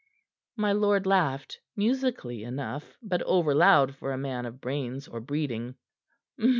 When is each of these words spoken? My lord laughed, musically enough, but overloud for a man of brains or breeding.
My 0.57 0.71
lord 0.71 1.05
laughed, 1.05 1.59
musically 1.75 2.41
enough, 2.43 2.97
but 3.03 3.21
overloud 3.21 3.93
for 3.95 4.11
a 4.13 4.17
man 4.17 4.47
of 4.47 4.59
brains 4.59 5.07
or 5.07 5.19
breeding. 5.21 5.75